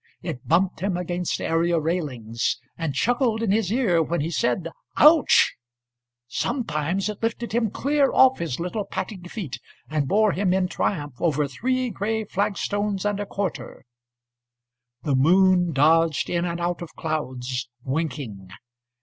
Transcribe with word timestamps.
It 0.23 0.47
bumped 0.47 0.79
him 0.79 0.97
against 0.97 1.39
area 1.39 1.79
railings, 1.79 2.57
And 2.75 2.95
chuckled 2.95 3.43
in 3.43 3.51
his 3.51 3.71
ear 3.71 4.01
when 4.01 4.19
he 4.21 4.31
said 4.31 4.69
âOuch!âSometimes 4.97 7.07
it 7.07 7.21
lifted 7.21 7.51
him 7.51 7.69
clear 7.69 8.11
off 8.11 8.39
his 8.39 8.59
little 8.59 8.83
patting 8.83 9.21
feetAnd 9.21 10.07
bore 10.07 10.31
him 10.31 10.55
in 10.55 10.67
triumph 10.67 11.21
over 11.21 11.47
three 11.47 11.91
grey 11.91 12.23
flagstones 12.23 13.05
and 13.05 13.19
a 13.19 13.27
quarter. 13.27 13.83
The 15.03 15.15
moon 15.15 15.71
dodged 15.71 16.31
in 16.31 16.45
and 16.45 16.59
out 16.59 16.81
of 16.81 16.95
clouds, 16.95 17.69
winking. 17.83 18.49